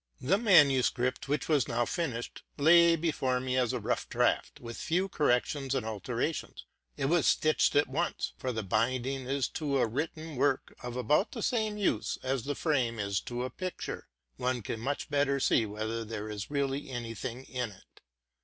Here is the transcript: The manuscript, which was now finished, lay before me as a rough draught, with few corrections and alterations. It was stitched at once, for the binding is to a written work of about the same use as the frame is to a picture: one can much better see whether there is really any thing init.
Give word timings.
The 0.19 0.39
manuscript, 0.39 1.27
which 1.27 1.47
was 1.47 1.67
now 1.67 1.85
finished, 1.85 2.41
lay 2.57 2.95
before 2.95 3.39
me 3.39 3.55
as 3.55 3.71
a 3.71 3.79
rough 3.79 4.09
draught, 4.09 4.59
with 4.59 4.75
few 4.75 5.07
corrections 5.07 5.75
and 5.75 5.85
alterations. 5.85 6.65
It 6.97 7.05
was 7.05 7.27
stitched 7.27 7.75
at 7.75 7.87
once, 7.87 8.33
for 8.39 8.51
the 8.51 8.63
binding 8.63 9.27
is 9.27 9.47
to 9.49 9.77
a 9.77 9.85
written 9.85 10.37
work 10.37 10.75
of 10.81 10.97
about 10.97 11.33
the 11.33 11.43
same 11.43 11.77
use 11.77 12.17
as 12.23 12.45
the 12.45 12.55
frame 12.55 12.97
is 12.97 13.19
to 13.21 13.43
a 13.43 13.51
picture: 13.51 14.07
one 14.37 14.63
can 14.63 14.79
much 14.79 15.07
better 15.07 15.39
see 15.39 15.67
whether 15.67 16.03
there 16.03 16.31
is 16.31 16.49
really 16.49 16.89
any 16.89 17.13
thing 17.13 17.45
init. 17.45 17.99